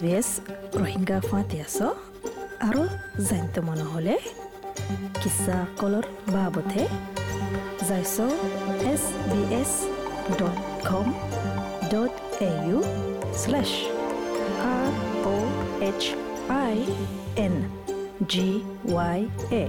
এছ 0.00 0.28
ৰোহিংগা 0.74 1.18
ফাঁতি 1.24 1.56
আছ 1.62 1.78
আৰু 2.66 2.82
জানিত 3.26 3.56
মন 3.66 3.80
হ'লে 3.88 4.16
কিছা 5.20 5.56
কলৰ 5.80 6.06
বাবতে 6.32 6.82
যাইছ 7.88 8.16
S 8.92 9.02
B 9.30 9.40
S 9.58 9.72
dot 10.38 10.58
com 10.88 11.06
dot 11.92 12.14
A 12.42 12.50
U 12.66 12.78
slash 13.40 13.72
R 14.68 14.90
O' 15.28 15.52
H 15.88 16.02
I 16.56 16.76
N 17.44 17.54
G 18.32 18.48
Y 18.88 19.20
A 19.54 19.64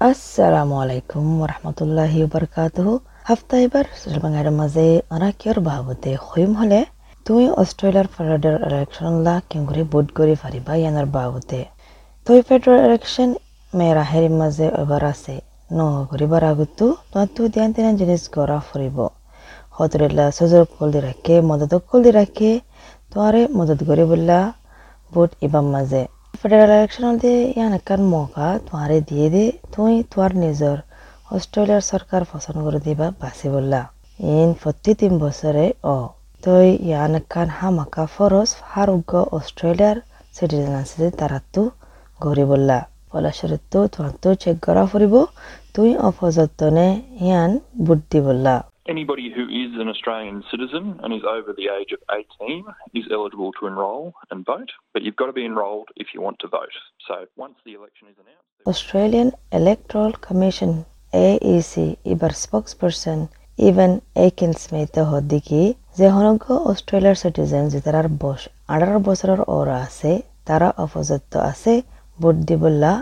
আসসালামু 0.00 0.74
আলাইকুম 0.82 1.26
ওরহমতুল্লাহি 1.42 2.20
বরকাতুহু 2.32 2.94
হাফতা 3.26 3.56
এবার 3.66 3.86
সোশ্যাল 3.92 4.48
মাঝে 4.52 4.86
অনাকিয়র 5.10 5.58
বাবতে 5.68 6.10
হইম 6.26 6.50
হলে 6.60 6.80
তুই 7.26 7.44
অস্ট্রেলিয়ার 7.54 8.08
ফেডারেল 8.14 8.56
ইলেকশন 8.68 9.12
লা 9.26 9.34
কেঙ্গুরি 9.50 9.82
বুট 9.92 10.06
করি 10.18 10.34
ফারিবা 10.42 10.72
ইয়ানার 10.76 11.08
বাবতে 11.16 11.60
তুই 12.26 12.38
ফেডারেল 12.48 12.80
ইলেকশন 12.88 13.28
মেয়েরা 13.72 14.04
হেরি 14.10 14.30
মাঝে 14.40 14.66
এবার 14.82 15.02
আছে 15.12 15.34
ন 15.70 15.80
করিবার 16.10 16.42
আগতো 16.44 16.86
তোমার 17.02 17.28
তু 17.34 17.42
দিয়ান 17.52 17.70
তিনান 17.76 17.94
জিনিস 18.00 18.22
গড়া 18.34 18.58
ফুরিব 18.68 18.98
হতরিল্লা 19.76 20.26
সুযোগ 20.38 20.64
কল 20.74 20.88
দি 20.94 21.00
রাখে 21.08 21.34
মদত 21.50 21.72
কল 21.88 22.00
দি 22.04 22.10
রাখে 22.18 22.50
তোমারে 23.10 23.40
মদত 23.58 23.80
করি 23.88 24.04
বললা 24.10 24.38
বুট 25.12 25.30
ইবাম 25.46 25.66
মাঝে 25.74 26.02
ফেডারেল 26.40 26.72
ইলেকশনতে 26.72 27.32
ইয়ান 27.50 27.72
একান 27.78 28.00
মৌকা 28.12 28.48
তোমারে 28.66 28.98
দিয়ে 29.08 29.26
দে 29.34 29.44
তুই 29.72 29.92
তোমার 30.10 30.32
নিজর 30.44 30.76
অস্ট্রেলিয়ার 31.26 31.84
সরকার 31.92 32.22
পছন্দ 32.32 32.58
করে 32.66 32.80
দিবা 32.86 33.06
বাসি 33.22 33.48
বললা 33.54 33.80
ইন 34.32 34.50
প্রতি 34.60 34.92
তিন 35.00 35.12
বছরে 35.24 35.64
অ 35.94 35.96
তুই 36.42 36.66
ইয়ান 36.88 37.14
একান 37.20 37.48
হামাকা 37.58 38.04
ফরস 38.14 38.50
হারুগ্য 38.72 39.12
অস্ট্রেলিয়ার 39.38 39.98
সিটিজেন 40.36 40.74
আছে 40.82 41.04
তারা 41.20 41.38
তো 41.54 41.62
গড়ি 42.20 42.44
বললা 42.52 42.78
পলাশরে 43.10 43.58
তো 43.72 43.80
তোমার 43.92 44.14
তো 44.22 44.28
চেক 44.42 44.56
করা 44.66 44.84
ফুরিব 44.90 45.14
তুই 45.74 45.90
অপযত্নে 46.08 46.88
ইয়ান 47.26 47.50
বুদ্ধি 47.86 48.18
বললা 48.28 48.54
Anybody 48.88 49.26
who 49.36 49.44
is 49.62 49.70
an 49.82 49.88
Australian 49.94 50.36
citizen 50.50 50.84
and 51.02 51.10
is 51.18 51.24
over 51.36 51.50
the 51.52 51.68
age 51.78 51.90
of 51.96 52.00
18 52.08 52.62
is 52.98 53.06
eligible 53.16 53.50
to 53.58 53.62
enrol 53.66 54.02
and 54.30 54.38
vote, 54.46 54.70
but 54.92 55.00
you've 55.04 55.20
got 55.20 55.28
to 55.32 55.36
be 55.40 55.46
enrolled 55.50 55.88
if 56.02 56.06
you 56.12 56.18
want 56.26 56.38
to 56.44 56.48
vote. 56.48 56.76
So 57.06 57.14
once 57.36 57.56
the 57.66 57.74
election 57.78 58.04
is 58.12 58.16
announced, 58.22 58.46
Australian 58.66 59.28
Electoral 59.52 60.12
Commission 60.28 60.70
AEC 61.24 61.72
এবার 62.12 62.32
spokesperson 62.42 63.18
Evan 63.58 63.92
Ekin 64.24 64.52
Smith 64.62 64.94
হদ্দিকি 65.10 65.62
যে 65.98 66.06
হনজ্ঞ 66.16 66.46
অস্ট্রেলিয়ার 66.70 67.20
citizen 67.22 67.64
যে 67.72 67.78
তারার 67.84 68.08
বয়স 68.20 68.42
আঠারো 68.74 68.98
বছরের 69.08 69.40
ওরা 69.56 69.76
আছে, 69.86 70.10
তারা 70.48 70.68
অপযত্ত 70.84 71.32
আছে, 71.50 71.72
ভোট 72.18 72.36
দিবল্লা 72.48 72.92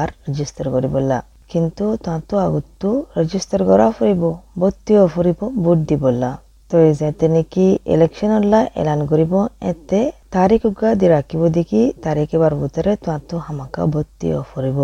আর 0.00 0.08
রেজিস্টার 0.26 0.66
করিবল্লা 0.74 1.18
কিন্তু 1.52 1.84
তাতো 2.06 2.34
আগতো 2.46 2.88
রেজিস্টার 3.18 3.60
করা 3.68 3.86
ফুরিব 3.96 4.22
ভর্তিও 4.60 5.02
ফুরিব, 5.14 5.40
ভোট 5.64 5.78
দিবল্লা 5.90 6.30
তো 6.70 6.76
এই 6.86 6.92
যে 7.00 7.08
তেনেকি 7.20 7.66
ইলেকশনল্লা 7.94 8.60
এলান 8.80 9.00
করিব, 9.10 9.32
এতে 9.70 10.00
তারিখ 10.36 10.60
উগা 10.68 10.90
দি 11.00 11.06
রাখিব 11.14 11.42
দেখি, 11.56 11.82
তারিখ 12.04 12.28
এবার 12.36 12.52
ভিতরে 12.60 12.92
তাতো 13.06 13.34
হামাকা 13.46 13.82
ভর্তিও 13.92 14.38
ফুরিব। 14.50 14.80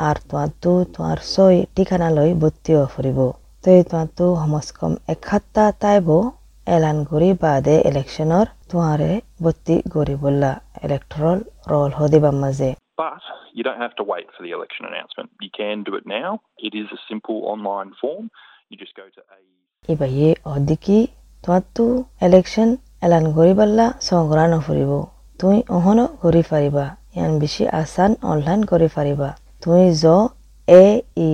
আর 0.00 0.16
তাতো 0.30 0.72
তোমার 0.92 1.18
সই 1.32 1.56
ঠিকানা 1.74 2.08
লৈ 2.16 2.30
ভর্তিও 2.42 2.82
ফুরিব 2.92 3.18
তো 3.64 3.68
এই 3.76 3.82
তাতো 3.92 4.24
হমস্কম 4.42 4.92
এক 5.12 5.20
সাতটা 5.28 5.64
তাইব 5.82 6.08
এলান 6.66 6.98
করি 7.10 7.30
বাদে 7.42 7.76
ইলেকশনের 7.90 8.46
তোমারে 8.70 9.10
ভর্তি 9.42 9.76
করিবল্লা 9.94 10.52
ইলেকট্রাল 10.86 11.38
রোল 11.70 11.90
হদিবার 11.98 12.36
মাঝে 12.42 12.70
but 12.96 13.22
you 13.54 13.62
don't 13.62 13.78
have 13.78 13.94
to 13.94 14.04
wait 14.04 14.28
for 14.34 14.42
the 14.42 14.52
election 14.52 14.82
announcement. 14.84 15.28
You 15.40 15.52
can 15.52 15.76
do 15.82 15.92
it 15.94 16.06
now. 16.08 16.30
It 16.58 16.72
is 16.74 16.86
a 16.88 17.00
simple 17.10 17.36
online 17.44 17.92
form. 18.00 18.24
You 18.70 18.76
just 18.76 18.94
go 18.94 19.06
to 19.08 19.20
AE. 19.30 19.48
ইবাইয়ে 19.84 20.30
অদিকি 20.52 20.98
তোমাতো 21.44 21.84
ইলেকশন 22.26 22.68
এলান 23.06 23.24
করিবাল্লা 23.36 23.86
সংগ্রহ 24.08 24.44
নফুরিব 24.52 24.92
তুই 25.40 25.56
অহনো 25.76 26.04
করি 26.22 26.42
পারিবা 26.50 26.86
ইয়ান 27.14 27.32
বেশি 27.42 27.64
আসান 27.80 28.10
অনলাইন 28.30 28.60
কৰি 28.70 28.88
পাৰিবা 28.96 29.28
তুইজো 29.62 30.16
A 30.68 30.84
E 31.20 31.30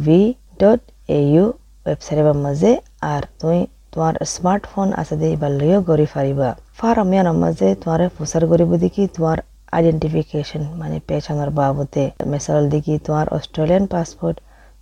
V 0.00 0.20
dot 0.60 0.80
A 1.10 1.18
U 1.26 1.44
ৱেবচাইটৰ 1.86 2.28
মাজে 2.38 2.72
আৰু 3.06 3.26
তুমি 3.40 3.60
তোমাৰ 3.92 4.12
স্মাৰ্টফোন 4.26 4.88
আছে 5.00 5.16
দে 5.20 5.28
ভালদৰে 5.40 5.78
কৰি 5.88 6.06
পাৰিবা 6.12 6.48
ফাৰ 6.78 7.00
অমিয়ান 7.02 7.28
মাজে 7.42 7.68
তোমাৰে 7.82 8.06
প্ৰচাৰ 8.16 8.46
কৰিব 8.52 8.70
দেখি 8.84 9.02
তোমাৰ 9.16 9.42
আইডেণ্টিফিকেশ্যন 9.72 10.62
মানে 10.80 10.96
পেচনৰ 11.08 11.50
বাবদে 11.58 12.04
মেচল 12.32 12.68
দেখি 12.74 12.94
তোমাৰ 13.06 13.26
অষ্ট্ৰেলিয়ান 13.36 13.84
পাছপৰ্ট 13.92 14.36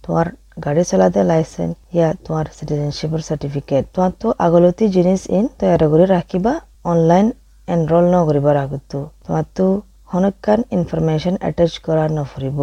তোমাৰ 0.04 0.26
গাড়ী 0.58 0.82
চলাতে 0.84 1.20
লাইচেঞ্চ 1.26 1.72
ইয়া 1.94 2.08
তোমাৰ 2.24 2.44
চিটিজেনশ্বিপৰ 2.56 3.20
চাৰ্টিফিকেট 3.28 3.82
তোমাৰতো 3.94 4.26
আগলতি 4.46 4.84
জিনিছ 4.96 5.20
ইন 5.36 5.44
তৈয়াৰ 5.58 5.82
কৰি 5.92 6.04
ৰাখিবা 6.10 6.52
অনলাইন 6.90 7.26
এনৰল 7.68 8.04
নকৰিবৰ 8.14 8.56
আগতো 8.60 8.98
তোমাৰতো 9.24 9.66
হনকান 10.12 10.60
ইনফরমেশন 10.76 11.34
অ্যাটাচ 11.42 11.72
করা 11.86 12.04
নফুরিব 12.16 12.58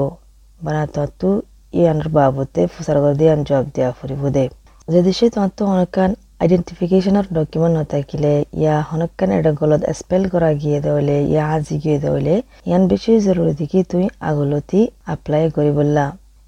বানা 0.61 0.83
তো 1.19 1.29
ইয়ানোর 1.73 2.09
বাবদে 2.15 2.61
প্রচার 2.73 2.97
করে 3.03 3.15
দিয়ে 3.19 3.33
জব 3.49 3.65
দিয়া 3.75 3.89
ফুরিব 3.97 4.23
দে 4.35 4.45
যে 4.87 4.99
দেশে 5.07 5.25
তোমার 5.33 5.51
তো 5.57 5.63
হনকান 5.71 6.11
আইডেন্টিফিকেশনের 6.43 7.25
ডকুমেন্ট 7.35 7.73
নথাকিলে 7.77 8.33
ইয়া 8.53 8.75
হনকান 8.89 9.29
এটা 9.37 9.51
গলত 9.59 9.81
স্পেল 9.99 10.23
করা 10.33 10.49
গিয়ে 10.61 10.79
দেওয়ালে 10.85 11.17
ইয়া 11.31 11.43
আজি 11.53 11.75
গিয়ে 11.83 11.97
দেওয়ালে 12.03 12.35
ইয়ান 12.67 12.83
বেশি 12.91 13.11
জরুরি 13.25 13.53
দেখি 13.59 13.79
তুই 13.91 14.05
আগলতি 14.29 14.81
এপ্লাই 15.13 15.43
করি 15.57 15.71
বললা 15.79 16.05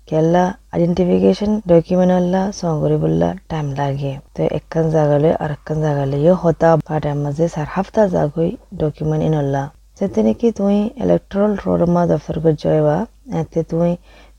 কেলা 0.07 0.43
আইডেন্টিফিকেশন 0.73 1.51
ডকুমেন্ট 1.69 2.11
আল্লাহ 2.19 2.43
সং 2.59 2.73
করি 2.83 2.97
বললা 3.03 3.29
টাইম 3.49 3.67
লাগে 3.79 4.13
তো 4.33 4.41
একখান 4.57 4.85
জাগালে 4.93 5.29
আর 5.43 5.49
একখান 5.55 5.77
জাগালে 5.85 6.17
ইয়ে 6.19 6.33
হতা 6.41 6.69
বা 6.79 6.95
টাইম 7.03 7.17
মাঝে 7.25 7.45
চার 7.53 7.67
হাফতা 7.75 8.01
জাগই 8.13 8.51
ডকুমেন্ট 8.79 9.23
ইনল্লা 9.29 9.63
যেতে 10.01 10.21
নাকি 10.27 10.47
তুই 10.59 10.77
ইলেকট্রাল 11.03 11.51
রোডমা 11.65 12.03
দফতর 12.11 12.35
যাইবা 12.63 12.97
এতে 13.41 13.61
তুই 13.71 13.91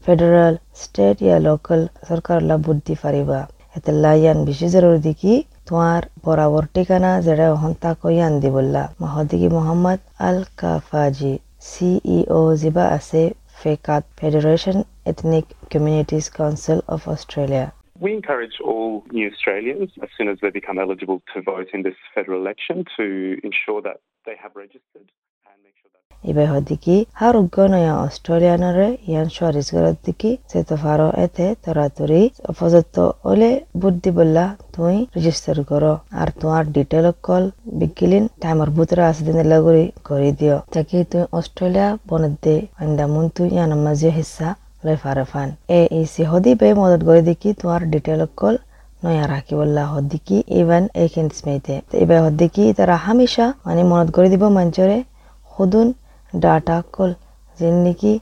ফেডারেল 0.04 0.54
স্টেট 0.82 1.16
ইয়া 1.26 1.38
লোকাল 1.46 1.80
সরকার 2.08 2.38
বুট 2.64 2.78
দি 2.86 2.94
পারিবা 3.02 3.40
এতে 3.76 3.90
লাইয়ান 4.04 4.38
বেশি 4.48 4.66
জরুরি 4.74 5.00
দেখি 5.08 5.34
তোমার 5.68 6.02
বরাবর 6.24 6.64
ঠিকানা 6.74 7.10
যেটা 7.26 7.46
হন 7.60 7.72
তাকে 7.82 8.08
ইয়ান 8.16 8.34
দি 8.42 8.48
বললা 8.56 8.82
মহদিকি 9.02 9.48
মোহাম্মদ 9.56 10.00
আল 10.26 10.38
কাফাজি 10.60 11.32
সিইও 11.68 12.40
জিবা 12.60 12.84
আছে 12.96 13.22
ফেকাত 13.60 14.04
federation 14.18 14.78
ethnic 15.10 15.46
communities 15.72 16.24
council 16.38 16.78
of 16.94 17.00
Australia 17.14 17.66
We 18.04 18.10
encourage 18.12 18.56
all 18.60 18.90
new 19.12 19.26
Australians, 19.32 19.90
as 20.04 20.10
soon 20.16 20.28
as 20.32 20.38
they 20.42 20.50
become 20.50 20.78
eligible 20.84 21.18
to 21.32 21.38
vote 21.42 21.68
in 21.72 21.80
this 21.82 21.98
federal 22.14 22.40
election, 22.44 22.76
to 22.96 23.04
ensure 23.44 23.80
that 23.82 23.98
they 24.26 24.36
have 24.42 24.52
registered 24.56 25.08
and 25.46 25.62
make 25.62 25.76
sure 25.80 25.90
that. 25.92 26.11
Ibe 26.30 26.44
hodiki 26.52 26.96
har 27.20 27.34
uggono 27.42 27.78
ya 27.86 27.92
australianore 28.04 28.88
yan 29.14 29.28
shoris 29.36 29.68
garadiki 29.74 30.30
seto 30.52 30.74
faro 30.82 31.08
ete 31.24 31.46
toraturi 31.64 32.22
opozotto 32.50 33.04
ole 33.30 33.50
buddi 33.82 34.10
bolla 34.18 34.46
তুই 34.76 34.96
register 35.16 35.56
করো। 35.70 35.92
আর 36.20 36.28
তোমার 36.40 36.64
detail 36.76 37.06
কল 37.26 37.44
বিকিলিন 37.80 38.24
timer 38.42 38.70
ভিতরে 38.76 39.02
আছে 39.10 39.22
দিন 39.26 39.38
লাগরি 39.52 39.84
করে 40.08 40.30
দিও। 40.38 40.56
তাকে 40.74 40.98
তুই 41.10 41.22
অস্ট্রেলিয়া 41.38 41.88
বনত 42.08 42.34
দে 42.44 42.54
আন্দামুন 42.82 43.24
তুই 43.36 43.48
ইয়ান 43.56 43.72
মাঝে 43.84 44.10
হিসা 44.18 44.48
লৈ 44.84 44.96
ফারে 45.02 45.24
ফান। 45.30 45.48
এ 45.78 45.80
ইসি 46.00 46.22
হদি 46.30 46.52
বে 46.60 46.68
মদত 46.80 47.02
করে 47.08 47.20
দেখি 47.28 47.48
তোমার 47.60 47.80
ডিটেল 47.92 48.20
কল 48.40 48.54
নয়া 49.04 49.24
রাখি 49.32 49.54
বললা 49.60 49.82
হদ্দিকি 49.92 50.36
ইভেন 50.60 50.84
এইখিন 51.02 51.26
স্মেইতে। 51.38 51.74
এবার 52.02 52.18
হদ্দিকি 52.26 52.64
তারা 52.78 52.96
হামেশা 53.06 53.46
মানে 53.66 53.82
মনত 53.90 54.08
করে 54.16 54.28
দিব 54.32 54.42
মঞ্চরে 54.56 54.98
সদুন 55.52 55.86
যেন 57.58 57.74
নেকি 57.84 58.12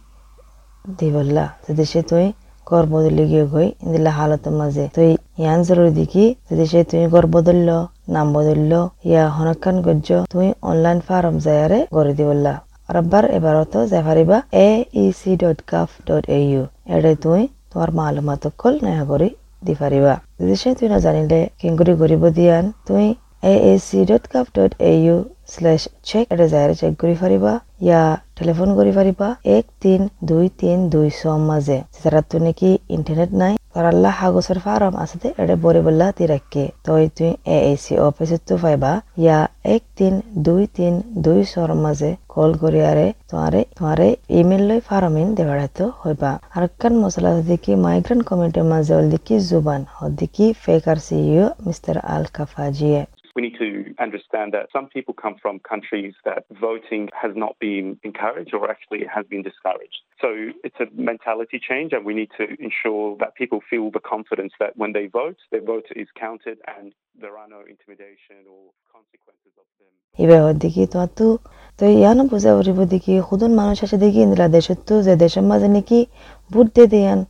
দিবল্লা। 0.98 1.44
যদি 1.66 1.84
সে 1.90 2.00
তুই 2.10 2.26
গর 2.66 2.84
বদলি 2.92 3.24
গিয়ে 3.30 3.44
গই 3.52 3.68
ইন্দিলা 3.84 4.10
হালতের 4.18 4.54
মাঝে। 4.60 4.84
তুই 4.96 5.10
ইয়ান 5.42 5.58
জরুরি 5.66 5.92
দেখি 6.00 6.24
যদি 6.48 6.64
সে 6.70 6.80
তুই 6.90 7.02
বদলল 7.34 7.68
নাম 8.14 8.26
বদলল 8.36 8.72
ইয়া 9.10 9.24
হনকান 9.36 9.76
গজ্য 9.86 10.08
তুই 10.32 10.48
অনলাইন 10.70 10.98
ফার্ম 11.06 11.34
যায়ারে 11.44 11.78
গড়ে 11.96 12.12
দিবল্লা। 12.18 12.54
রব্বার 12.96 13.24
যাই 13.92 14.02
পারিবা 14.08 14.36
A 14.66 14.68
E 15.02 15.04
C 15.18 15.30
dot 15.42 15.58
gov 15.70 15.88
dot 16.08 16.24
A 16.36 16.38
U 16.50 16.62
এডে 16.94 17.12
তুই 17.24 17.42
তোমার 17.70 17.90
মালুমাত 17.98 18.44
কল 18.60 18.74
নয়া 18.86 19.04
করে 19.10 19.28
দি 19.66 19.74
পারিবা 19.80 20.14
যদি 20.38 20.54
সে 20.60 20.70
তুই 20.78 20.86
না 20.92 20.98
জানিলে 21.04 21.40
কেঙ্গুরি 21.60 21.92
গরিব 22.00 22.24
দিয়ান, 22.36 22.64
তুই 22.86 23.06
A 23.50 23.54
A 23.70 23.72
C 23.86 23.98
dot 24.08 24.24
gov 24.32 24.46
dot 24.56 24.72
A 24.90 24.92
U 25.04 25.16
slash 25.50 25.82
check 26.04 26.24
এটা 26.32 26.46
যাই 26.48 26.64
চেক 26.80 26.92
কৰি 27.00 27.14
পাৰিবা 27.22 27.52
ইয়া 27.80 28.02
টেলিফোন 28.36 28.68
কৰি 28.76 28.92
পাৰিবা 28.92 29.28
এক 29.50 29.64
তিন 29.82 30.00
দুই 30.28 30.46
তিন 30.60 30.78
দুই 30.90 31.08
ছ 31.14 31.20
মাঝে 31.44 31.78
তারা 31.96 32.20
নেকি 32.40 32.70
ইন্টারনেট 32.90 33.30
নাই 33.40 33.54
তারাল্লা 33.74 34.10
হাগসের 34.10 34.58
ফার্ম 34.58 34.94
আছে 34.96 35.28
এটা 35.36 35.54
বরে 35.56 35.80
বললা 35.86 36.06
তিরাক্কে 36.18 36.64
তো 36.84 36.92
তুই 37.10 37.30
এ 37.48 37.56
এসি 37.72 37.94
অফিসে 38.00 38.36
তো 38.40 38.54
পাইবা 38.62 38.92
ইয়া 39.18 39.38
এক 39.74 39.82
তিন 39.98 40.14
দুই 40.46 40.62
তিন 40.76 40.94
দুই 41.24 41.40
ছর 41.44 41.70
মাঝে 41.84 42.10
কল 42.32 42.50
করি 42.62 42.80
আরে 42.90 43.06
তোমারে 43.30 43.60
তোমারে 43.76 44.08
ইমেল 44.38 44.62
লই 44.68 44.80
ফার্ম 44.88 45.14
ইন 45.16 45.28
দেওয়াড়াতো 45.38 45.84
হইবা 46.00 46.32
আর 46.54 46.64
কান 46.80 46.94
মশলা 47.02 47.30
দেখি 47.50 47.72
মাইগ্রেন্ট 47.84 48.22
কমিটির 48.28 48.66
মাঝে 48.72 48.94
দেখি 49.12 49.36
জুবান 49.48 49.80
হদিকি 49.96 50.46
ফেকার 50.62 50.98
সিইও 51.06 51.46
মিস্টার 51.66 51.94
আল 52.06 52.24
কাফাজিয়ে 52.34 53.02
we 53.40 53.48
need 53.48 53.58
to 53.66 53.94
understand 54.06 54.48
that 54.56 54.66
some 54.76 54.86
people 54.94 55.14
come 55.24 55.36
from 55.42 55.54
countries 55.72 56.14
that 56.28 56.40
voting 56.68 57.04
has 57.22 57.32
not 57.44 57.54
been 57.68 57.86
encouraged 58.10 58.52
or 58.58 58.62
actually 58.74 59.02
has 59.16 59.24
been 59.34 59.42
discouraged. 59.50 60.00
So 60.22 60.28
it's 60.66 60.80
a 60.86 60.88
mentality 61.10 61.58
change, 61.70 61.90
and 61.94 62.02
we 62.10 62.14
need 62.20 62.32
to 62.40 62.44
ensure 62.66 63.06
that 63.20 63.30
people 63.40 63.60
feel 63.70 63.86
the 63.98 64.04
confidence 64.14 64.52
that 64.62 64.72
when 64.82 64.92
they 64.96 65.06
vote, 65.22 65.38
their 65.52 65.64
vote 65.72 65.88
is 66.02 66.08
counted 66.24 66.58
and 66.76 66.86
there 67.22 67.34
are 67.40 67.48
no 67.56 67.60
intimidation 67.74 68.40
or 68.54 68.62
consequences 68.96 69.54
of 69.62 69.68
them. 69.78 69.92
ಈ 70.18 70.26
دیگه 70.52 70.86
تو 70.86 71.06
تو 71.16 71.38
تو 71.78 71.84
یا 71.86 72.12
نه 72.12 72.24
بوزه 72.30 72.52
وری 72.52 72.72
بود 72.72 72.88
دیگه 72.88 73.22
خودون 73.22 73.50
منوش 73.50 73.82
هشه 73.84 73.96
دیگه 73.96 74.20
این 74.20 74.34
دلش 74.34 74.66
تو 74.66 75.02
زه 75.02 75.16
دشم 75.16 75.44
مزنه 75.44 75.80
کی 75.80 76.08
بود 76.52 76.74
دیدین 76.74 77.26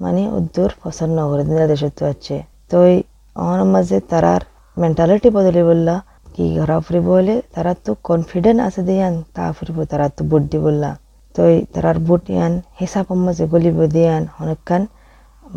মানে 0.00 0.22
ادور 0.36 0.72
پسند 0.84 1.18
نگرد 1.18 1.48
این 1.48 1.56
دلش 1.66 1.80
تو 1.80 2.04
اچه 2.04 2.44
توی 2.70 3.04
آن 3.34 3.66
مزه 3.66 4.00
ترار 4.00 4.42
mentality 4.76 5.28
বদলি 5.36 5.62
বললা, 5.70 5.94
কি 6.34 6.44
ঘরা 6.58 6.76
ফুরিব 6.84 7.06
হলে 7.16 7.34
তারা 7.54 7.72
তো 7.84 7.90
confident 8.08 8.58
আছে 8.66 8.80
দিয়ান 8.88 9.14
তা 9.34 9.42
ফুরিব, 9.56 9.78
তারা 9.90 10.06
তো 10.16 10.22
ভোট 10.30 10.42
দি 10.50 10.58
বললা। 10.66 10.90
তো 11.34 11.42
তারার 11.72 11.98
বুট 12.06 12.22
ইয়ান 12.34 12.52
হিসাব 12.80 13.06
মাঝে 13.24 13.44
গলিব 13.52 13.78
দিয়ান 13.94 14.22
অনেকখান 14.42 14.82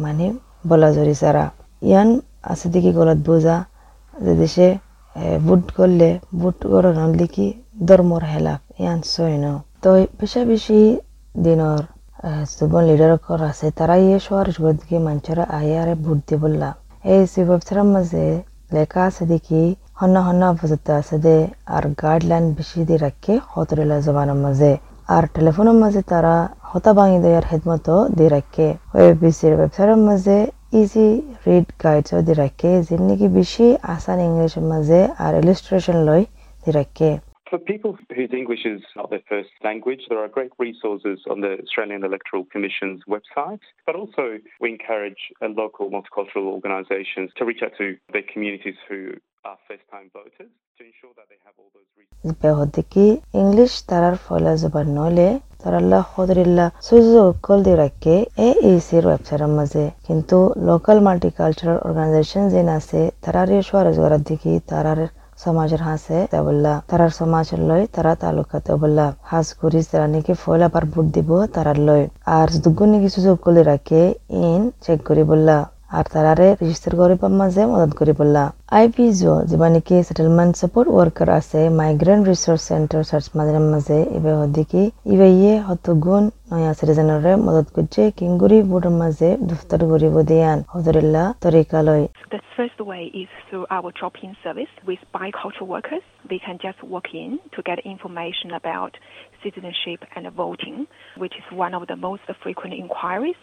মানে 0.03 0.27
বলা 0.69 0.89
জরি 0.97 1.15
সারা। 1.21 1.45
ইয়ান 1.89 2.09
আছে 2.51 2.67
দেখি 2.73 2.91
গলত 2.97 3.19
বোঝা, 3.27 3.57
যে 4.13 4.33
দেশে 4.41 4.67
বুট 5.47 5.63
করলে 5.77 6.09
ভোট 6.39 6.57
গরণ 6.71 6.97
দেখি 7.21 7.47
ধর্মর 7.87 8.23
হেলাফ 8.31 8.61
ইয়ান 8.81 8.99
সই 9.13 9.35
ন 9.43 9.45
তো 9.83 9.89
বেশা 10.19 10.41
বেশি 10.51 10.79
দিনর 11.45 11.81
যুবন 12.57 12.83
লিডার 12.89 13.11
আছে 13.51 13.67
তারা 13.77 13.95
ইয়ে 14.05 14.17
শহর 14.27 14.45
দিকে 14.79 14.97
মানুষেরা 15.07 15.43
আয়ে 15.57 15.75
আরে 15.81 15.93
ভোট 16.05 16.19
দি 16.27 16.35
বললা। 16.43 16.69
এই 17.13 17.21
শিবসার 17.33 17.79
মাঝে 17.93 18.25
লেখা 18.71 19.01
আছে 19.09 19.23
দেখি 19.25 19.61
হন্য 19.99 20.15
হন্য 20.27 20.41
অপোজিট 20.53 20.83
আছে 20.99 21.15
দে 21.25 21.37
আর 21.75 21.83
গাইডলাইন 22.01 22.45
বেশি 22.57 22.79
দিয়ে 22.87 23.01
রাখে 23.05 23.33
হতরেলা 23.51 23.97
জবানের 24.05 24.39
মাঝে 24.45 24.71
আর 25.09 25.23
টেলিফোনের 25.33 25.77
মাঝে 25.83 26.01
তারা 26.11 26.35
হতা 26.69 26.91
ভাঙি 26.97 27.17
দেওয়ার 27.23 27.45
হেদমতো 27.51 27.95
দিয়ে 28.17 28.31
রাখে 28.35 28.67
ওয়েবিসির 28.93 29.53
ওয়েবসাইটের 29.55 30.01
মাঝে 30.07 30.37
ইজি 30.73 31.07
রিড 31.45 31.67
গাইডস 31.83 32.11
দিয়ে 32.25 32.39
রাখে 32.43 32.71
যে 32.87 32.95
নাকি 32.99 33.27
বেশি 33.37 33.65
আসান 33.93 34.17
ইংলিশের 34.27 34.65
মাঝে 34.71 34.99
আর 35.23 35.31
ইলিস্ট্রেশন 35.41 35.97
লই 36.07 36.21
দিয়ে 36.61 36.75
রাখে 36.79 37.09
For 37.55 37.63
people 37.75 37.97
whose 38.13 38.33
English 38.33 38.65
is 38.65 38.81
not 38.97 39.09
their 39.09 39.25
first 39.29 39.51
language, 39.63 40.01
there 40.09 40.19
are 40.19 40.27
great 40.27 40.51
resources 40.59 41.19
on 41.31 41.39
the 41.39 41.53
Australian 41.63 42.03
Electoral 42.03 42.43
Commission's 42.53 43.01
website. 43.07 43.61
But 43.85 43.95
also, 43.95 44.23
we 44.59 44.67
encourage 44.71 45.21
uh, 45.41 45.47
local 45.63 45.89
multicultural 45.89 46.47
organisations 46.57 47.31
to 47.37 47.45
reach 47.45 47.61
out 47.63 47.71
to 47.77 47.95
their 48.11 48.27
communities 48.33 48.75
who 48.89 48.99
are 49.45 49.57
first 49.69 49.85
time 49.89 50.07
voters 50.13 50.51
to 50.77 50.81
ensure 50.83 51.13
that 51.15 51.27
they 51.31 51.39
have 51.45 51.55
all 51.57 51.71
those 51.73 51.89
resources. 51.95 52.25
ফলে 54.27 54.51
জবান 54.63 54.87
নলে 54.99 55.27
তারাল্লা 55.61 55.99
খদরিল্লা 56.11 56.65
সুযোগ 56.89 57.29
call 57.47 57.59
দিয়ে 57.65 57.79
রাখে 57.83 58.15
এ 58.47 58.49
ইসির 58.71 59.05
ওয়েবসাইটের 59.07 59.51
মাঝে 59.57 59.85
কিন্তু 60.07 60.37
লোকাল 60.69 60.97
মাল্টিকালচারাল 61.07 61.79
অর্গানাইজেশন 61.87 62.43
যেন 62.55 62.67
আছে 62.79 62.99
তারার 63.23 63.49
সোয়ারেজ 63.69 63.95
করার 64.03 64.21
দিকে 64.29 64.51
তারার 64.71 65.01
সমাজের 65.37 65.81
হাসে 65.89 66.17
বললা 66.47 66.73
তারার 66.89 67.11
সমাজ 67.19 67.47
লই 67.69 67.83
তারা 67.95 68.11
তালুকাতে 68.21 68.71
বললা 68.83 69.05
হাস 69.31 69.47
করি 69.61 69.79
তারা 69.91 70.07
নাকি 70.13 70.33
ফল 70.43 70.59
আবার 70.67 70.83
ভোট 70.91 71.05
দিব 71.15 71.29
তারার 71.55 71.79
লয়। 71.87 72.05
আর 72.37 72.47
দুগুনি 72.63 72.91
নাকি 72.93 73.09
সুযোগ 73.15 73.35
করে 73.45 73.61
রাখে 73.71 74.01
ইন 74.43 74.61
চেক 74.83 74.99
করি 75.07 75.23
বললা। 75.31 75.57
আর 75.98 76.04
তারারে 76.12 76.48
রেজিস্টার 76.62 76.92
করিবার 77.00 77.32
মাঝে 77.40 77.62
মদত 77.72 77.92
করি 77.98 78.12
বললা 78.20 78.44
আইপিজো 78.78 79.32
যেবা 79.50 79.68
নাকি 79.74 79.94
সেটেলমেন্ট 80.08 80.52
সাপোর্ট 80.62 80.88
ওয়ার্কার 80.92 81.28
আছে 81.38 81.60
মাইগ্রেন্ট 81.80 82.24
রিসোর্স 82.32 82.62
সেন্টার 82.70 83.02
সার্চ 83.10 83.26
মাঝে 83.38 83.52
মাঝে 83.74 83.98
ইবে 84.16 84.32
হদিকি 84.40 84.82
ইবে 85.14 85.28
ইয়ে 85.38 85.54
হত 85.68 85.86
গুণ 86.04 86.24
নয়া 86.52 86.72
সিটিজেনরে 86.78 87.32
মদত 87.46 87.68
করছে 87.76 88.02
কিংগুরি 88.18 88.58
বুড়ের 88.70 88.94
মাঝে 89.02 89.28
দফতর 89.50 89.80
গরিব 89.90 90.16
দিয়ান 90.30 90.58
হদরিল্লা 90.74 91.24
তরিকা 91.44 91.78
লয় 91.86 92.04
The 92.36 92.42
first 92.56 92.78
way 92.90 93.04
is 93.22 93.30
through 93.46 93.66
our 93.76 93.90
drop-in 93.98 94.32
service 94.44 94.72
with 94.88 95.00
bicultural 95.16 95.68
workers. 95.76 96.04
They 96.30 96.40
can 96.46 96.56
just 96.66 96.80
walk 96.92 97.08
in 97.14 97.30
to 97.54 97.58
get 97.68 97.78
information 97.94 98.48
about 98.60 98.92
citizenship 99.42 100.00
and 100.14 100.24
voting, 100.44 100.76
which 101.22 101.34
is 101.40 101.46
one 101.64 101.72
of 101.78 101.82
the 101.90 101.98
most 102.08 102.24
frequent 102.42 102.72
inquiries. 102.84 103.40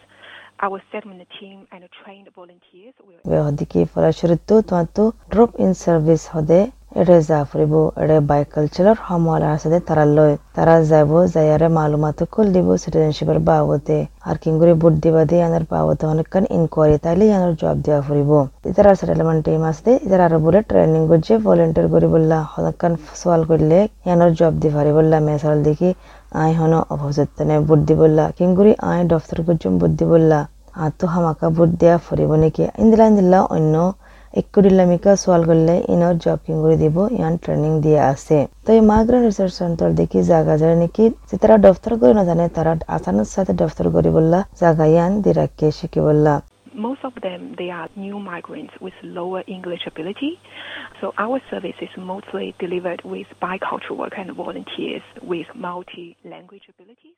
হদিকি 3.39 3.79
ফরাসরিতো 3.91 4.55
তোমাতো 4.61 5.03
drop 5.31 5.51
in 5.59 5.71
service 5.81 6.21
হদে 6.33 6.59
এড়ে 6.95 7.17
যা 7.21 7.39
ফুরিব 7.49 7.73
এড়ে 8.01 8.17
বাইকালচারাল 8.29 8.97
সমল 9.03 9.41
আছে 9.53 9.79
তারা 9.87 10.05
লয় 10.15 10.35
তারা 10.55 10.75
যাব 10.83 11.11
যাইয়ারে 11.33 11.67
মালুমাত 11.77 12.19
কল 12.33 12.47
দিব 12.55 12.67
সিটিজেনশিপের 12.83 13.39
বাবদে 13.47 13.99
আর 14.27 14.35
কিংগুরি 14.43 14.73
বুট 14.81 14.93
দিবা 15.03 15.23
দিয়ে 15.29 15.43
আনার 15.47 15.65
বাবদে 15.71 16.05
অনেকক্ষণ 16.13 16.43
ইনকোয়ারি 16.57 16.97
তাইলে 17.03 17.23
ইয়ানোর 17.29 17.53
জব 17.61 17.77
দেওয়া 17.85 18.01
ফুরিব 18.07 18.31
ইতারা 18.69 18.91
সেটেলমেন্ট 18.99 19.41
টিম 19.45 19.63
আছে 19.69 19.91
ইতারা 20.05 20.23
আরও 20.27 20.39
বলে 20.45 20.59
ট্রেনিং 20.69 21.01
করছে 21.09 21.33
ভলেন্টিয়ার 21.45 21.87
করি 21.93 22.07
বললা 22.13 22.37
অনেকক্ষণ 22.51 22.93
সওয়াল 23.19 23.41
করলে 23.49 23.77
ইয়ানোর 24.05 24.31
জব 24.39 24.53
দি 24.61 24.69
পারি 24.75 24.91
বললা 24.97 25.17
মেসাল 25.27 25.55
দেখি 25.67 25.89
আই 26.35 26.51
হন 26.53 26.73
অপোজিট 26.93 27.29
বুট 27.67 27.79
দি 27.87 27.93
বললা 28.01 28.23
কিংগুরি 28.37 28.71
আই 28.89 28.99
দফতর 29.11 29.39
করছুম 29.47 29.73
বুট 29.79 29.91
বললা 30.11 30.39
আতো 30.75 31.05
হামাকা 31.13 31.47
বুট 31.55 31.71
দেয়া 31.81 31.97
ফুরিব 32.05 32.31
নাকি 32.43 32.63
ইন্দিলা 32.83 33.05
ইন্দিলা 33.11 33.39
অন্য 33.55 33.75
এককুডিল্লামিকা 34.33 35.11
সোয়াল 35.23 35.41
করলে 35.49 35.75
ইনর 35.93 36.15
জব 36.23 36.39
কিং 36.45 36.55
করে 36.63 36.77
দিব 36.83 36.97
ইয়ান 37.17 37.33
ট্রেনিং 37.43 37.71
দিয়ে 37.83 38.01
আছে 38.11 38.37
তো 38.65 38.69
এই 38.77 38.81
মাইগ্রেন্ট 38.91 39.25
রিসার্চ 39.27 39.53
সেন্টার 39.61 39.89
দেখি 39.99 40.19
জায়গা 40.31 40.53
যায় 40.61 40.77
নাকি 40.81 41.05
যে 41.29 41.35
তারা 41.41 41.55
দফতর 41.67 41.91
করে 42.01 42.13
না 42.19 42.23
জানে 42.29 42.45
তারা 42.57 42.71
আসানের 42.95 43.29
সাথে 43.35 43.53
দফতর 43.61 43.85
করে 43.95 44.09
বললা 44.17 44.39
জায়গা 44.61 44.85
ইয়ান 44.93 45.11
দিরাকে 45.23 45.67
শিখে 45.79 46.01
বললা 46.09 46.35
most 46.75 47.03
of 47.05 47.13
them 47.21 47.41
they 47.57 47.69
are 47.71 47.87
new 47.97 48.17
migrants 48.21 48.73
with 48.81 48.93
lower 49.03 49.41
English 49.47 49.83
ability. 49.85 50.31
So 50.99 51.05
our 51.17 51.39
service 51.49 51.79
is 51.81 51.93
mostly 51.97 52.47
delivered 52.59 53.01
with 53.05 53.27
bicultural 53.41 53.97
work 53.97 54.15
and 54.17 54.29
volunteers 54.33 55.05
with 55.21 55.47
multi-language 55.55 56.65
abilities. 56.73 57.17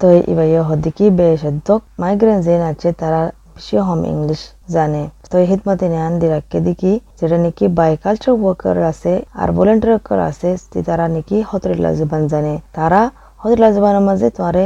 তো 0.00 0.06
এবার 0.32 0.48
হদিকি 0.68 1.04
বেশদ্দক 1.18 1.80
মাইগ্রেন্ট 2.02 2.42
যে 2.46 2.54
আছে 2.70 2.88
তারা 3.00 3.20
বেশি 3.54 3.74
হোম 3.86 4.00
ইংলিশ 4.12 4.40
জানে। 4.74 5.02
তো 5.30 5.36
হিদমতে 5.50 5.86
নেয়ান 5.92 6.12
দিরাকে 6.20 6.58
দেখি 6.68 6.92
যেটা 7.18 7.36
নাকি 7.44 7.64
বাইকালচার 7.78 8.34
ওয়ার্কার 8.42 8.76
আছে 8.92 9.12
আর 9.40 9.48
ভলেন্টিয়ার 9.56 9.92
ওয়ার্কার 9.94 10.20
আছে 10.30 10.48
তারা 10.88 11.04
নাকি 11.14 11.36
হতরিল্লা 11.50 11.90
জবান 11.98 12.22
জানে। 12.32 12.54
তারা 12.76 13.00
হতরিল্লা 13.40 13.70
জবানের 13.76 14.04
মাঝে 14.08 14.28
তোমারে 14.36 14.64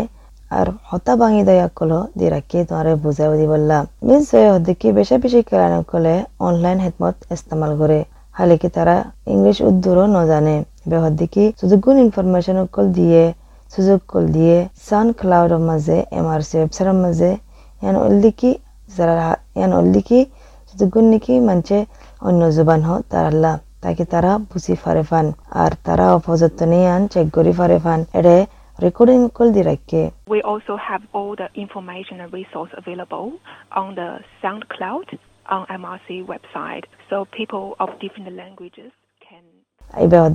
আর 0.58 0.66
হতা 0.90 1.12
ভাঙি 1.20 1.42
দয়া 1.48 1.68
কলো 1.78 1.98
দিরাকে 2.18 2.58
তোমারে 2.68 2.92
বুঝাই 3.04 3.28
দি 3.40 3.46
বললা। 3.52 3.78
মিস 4.06 4.26
হদিকি 4.54 4.88
বেশি 4.98 5.14
বেশি 5.22 5.40
কেরান 5.48 5.74
কলে 5.90 6.14
অনলাইন 6.48 6.78
হিদমত 6.84 7.16
ইস্তেমাল 7.34 7.72
করে। 7.80 8.00
হালে 8.38 8.56
কি 8.62 8.68
তারা 8.76 8.96
ইংলিশ 9.34 9.56
উদ্দুরও 9.68 10.04
নজানে 10.16 10.56
বেহদিকি 10.90 11.44
সুযোগুন 11.60 11.94
ইনফরমেশন 12.04 12.56
কল 12.74 12.86
দিয়ে 12.98 13.22
সুযোগ 13.70 13.98
কল 14.10 14.24
দিয়ে 14.36 14.56
সান 14.86 15.06
ক্লাউডের 15.20 15.62
মাঝে 15.68 15.96
এমআরসি 16.18 16.54
ওয়েবসাইটের 16.58 16.98
মাঝে 17.04 17.30
ইয়ান 17.82 17.96
অল্লিকি 18.06 18.50
যারা 18.96 19.16
ইয়ান 19.58 19.72
অল্লিকি 19.80 20.20
সুযোগুন 20.70 21.04
নাকি 21.12 21.34
মানছে 21.48 21.76
অন্য 22.22 22.40
জবান 22.56 22.80
হ 22.88 22.90
তারাল্লা 23.10 23.52
তাকে 23.82 24.04
তারা 24.12 24.32
বুঝি 24.50 24.74
ফারে 24.82 25.04
ফান 25.10 25.26
আর 25.62 25.72
তারা 25.86 26.06
অপযত্নে 26.18 26.78
ইয়ান 26.84 27.02
চেক 27.12 27.26
করি 27.36 27.52
ফারে 27.58 27.78
ফান 27.84 28.00
এড়ে 28.18 28.36
রেকর্ডিং 28.78 29.20
কল 29.36 29.48
দি 29.56 29.62
রাখে 29.70 30.02
We 30.34 30.40
also 30.52 30.74
have 30.88 31.02
all 31.16 31.32
the 31.34 31.48
information 31.64 32.16
and 32.22 32.30
resource 32.32 32.72
available 32.82 33.28
on 33.72 33.88
the 34.00 34.10
SoundCloud 34.40 35.08
on 35.46 35.62
MRC 35.82 36.08
website. 36.24 36.84
So 37.10 37.16
people 37.30 37.64
of 37.82 37.88
different 38.02 38.28
languages 38.36 38.90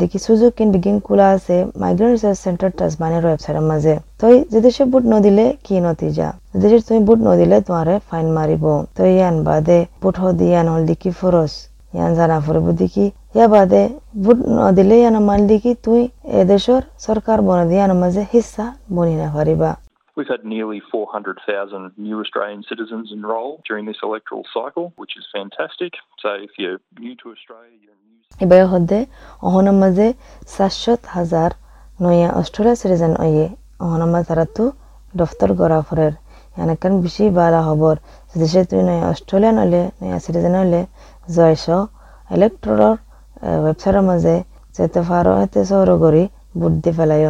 দেখি 0.02 0.18
সুযোগ 0.28 0.52
কিন 0.58 0.68
বিগিন 0.76 0.98
খোলা 1.06 1.28
আছে 1.36 1.56
মাইগ্রেন্ট 1.82 2.14
রিসার্চ 2.16 2.38
সেন্টার 2.46 2.70
টাসমানের 2.80 3.24
ওয়েবসাইটের 3.28 3.66
মাঝে। 3.72 3.96
তো 4.20 4.26
যে 4.52 4.60
দেশে 4.66 4.84
বুট 4.92 5.04
নদিলে 5.14 5.46
কি 5.66 5.76
নতিজা? 5.86 6.28
যে 6.52 6.58
দেশে 6.64 6.86
তুমি 6.88 7.02
বুট 7.08 7.20
নদিলে 7.28 7.58
তোমারে 7.68 7.96
ফাইন 8.10 8.28
মারিব 8.38 8.66
তো 8.96 9.02
ইয়ান 9.16 9.36
বাদে 9.48 9.80
বুট 10.02 10.16
হ 10.22 10.24
দিয়ান 10.40 10.66
হল 10.74 10.82
দেখি 10.92 11.12
ফরস 11.20 11.54
ইয়ান 11.96 12.12
জানা 12.18 12.38
ফুরিব 12.46 12.68
দেখি 12.82 13.06
ইয়া 13.36 13.48
বাদে 13.54 13.84
ভোট 14.24 14.40
নদিলে 14.60 14.96
ইয়ান 15.02 15.16
মাল 15.28 15.42
দেখি 15.52 15.72
তুই 15.86 16.02
এদেশর 16.42 16.82
সরকার 17.08 17.38
বনদিয়ান 17.48 17.92
মাঝে 18.02 18.24
হিস্সা 18.34 18.66
বনি 18.96 19.16
না 19.22 19.28
পারিবা 19.38 19.72
We've 20.18 20.34
had 20.36 20.44
nearly 20.56 20.80
400,000 20.92 21.98
new 22.08 22.18
Australian 22.24 22.62
citizens 22.72 23.08
enrol 23.18 23.50
during 23.68 23.84
this 23.90 24.00
electoral 24.08 24.44
cycle, 24.58 24.86
which 25.02 25.14
is 25.20 25.26
fantastic. 25.38 25.92
So 26.22 26.30
if 26.48 26.52
you're 26.60 26.80
new 27.06 27.16
to 27.22 27.26
Australia, 27.36 27.76
you're. 27.84 28.03
এবার 28.42 28.62
হদে 28.72 29.00
অহনের 29.48 29.78
মাঝে 29.82 30.08
সাতশত 30.56 31.02
হাজার 31.16 31.50
নয়া 32.04 32.30
অস্ট্রেলিয়া 32.40 32.78
সিটিজেন 32.82 33.14
অয়ে 33.24 33.46
অহনের 33.86 34.10
মাঝে 34.14 34.26
তারা 34.30 34.46
তো 34.56 34.66
দফতর 35.20 35.50
গড়া 35.60 35.80
ফরের। 35.88 36.14
এনেকান 36.64 36.94
বেশি 37.04 37.26
বালা 37.38 37.62
খবর 37.68 37.96
দেশে 38.42 38.62
তুই 38.70 38.82
নয়া 38.90 39.06
অস্ট্রেলিয়ান 39.14 39.56
হলে, 39.64 39.82
নয়া 40.02 40.18
সিটিজেন 40.26 40.56
হলে, 40.62 40.82
জয়শ 41.36 41.66
ইলেক্ট্রর 42.36 42.82
ওয়েবসাইটের 43.64 44.06
মাঝে 44.10 44.36
যেতে 44.76 45.00
এতে 45.44 45.62
সৌর 45.70 45.90
করি 46.04 46.24
বুট 46.60 46.74
দিয়ে 46.84 46.96
ফেলায়। 46.98 47.28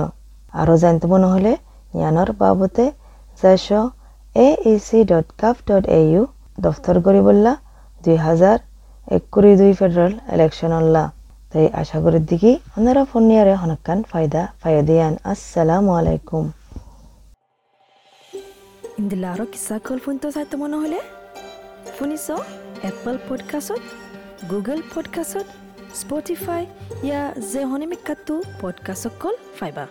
আরও 0.61 0.75
জানতে 0.83 1.05
মনে 1.13 1.27
হলে 1.33 1.51
জ্ঞানর 1.97 2.29
বাবতে 2.41 2.85
Jaish 3.41 3.67
A 4.45 4.47
dot 5.11 5.27
gov 5.41 5.55
dot 5.67 5.83
A 5.97 5.99
U 6.11 6.23
দফতর 6.65 6.95
করি 7.05 7.19
বললা 7.27 7.51
দুই 8.03 8.17
হাজার 8.27 8.57
এক 9.11 9.23
কুড়ি 9.31 9.55
দুই 9.55 9.73
ফেডারেল 9.73 10.13
ইলেকশন 10.33 10.71
অল্লা 10.71 11.11
তাই 11.53 11.65
আশা 11.73 11.97
করি 12.01 12.19
দিকে 12.19 12.51
ওনারা 12.77 13.05
ফোন 13.05 13.23
নিয়ে 13.23 13.55
হনকান 13.55 14.03
ফায়দা 14.03 14.47
ফায়দিয়ান 14.61 15.13
আসসালামু 15.23 15.91
আলাইকুম। 15.99 16.51
ইন্দিলারো 18.99 19.45
কিসা 19.45 19.79
কল 19.79 19.99
ফোন 19.99 20.17
তো 20.17 20.31
চাইতে 20.31 20.57
মনে 20.57 20.75
হলে? 20.75 20.99
শুনিছ? 21.99 22.31
এপল 22.83 23.17
পডকাষ্টত 23.29 23.83
গুগল 24.51 24.81
পডকাষ্টত 24.95 25.47
স্পটিফাই 25.95 26.65
ইয়া 27.03 27.33
যে 27.51 27.65
হনিমিকাতো 27.65 28.41
পডকাষ্ট 28.61 29.07
কল 29.19 29.35
ফাইবা 29.59 29.87